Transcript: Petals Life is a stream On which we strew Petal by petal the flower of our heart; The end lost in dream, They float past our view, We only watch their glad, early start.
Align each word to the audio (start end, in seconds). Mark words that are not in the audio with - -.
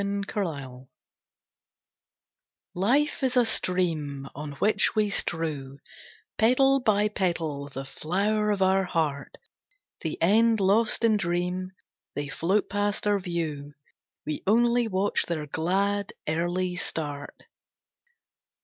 Petals 0.27 0.87
Life 2.73 3.21
is 3.21 3.37
a 3.37 3.45
stream 3.45 4.27
On 4.33 4.53
which 4.53 4.95
we 4.95 5.11
strew 5.11 5.77
Petal 6.39 6.79
by 6.79 7.07
petal 7.07 7.69
the 7.69 7.85
flower 7.85 8.49
of 8.49 8.63
our 8.63 8.83
heart; 8.83 9.37
The 10.01 10.19
end 10.19 10.59
lost 10.59 11.03
in 11.03 11.17
dream, 11.17 11.73
They 12.15 12.29
float 12.29 12.67
past 12.67 13.05
our 13.05 13.19
view, 13.19 13.75
We 14.25 14.41
only 14.47 14.87
watch 14.87 15.27
their 15.27 15.45
glad, 15.45 16.13
early 16.27 16.77
start. 16.77 17.39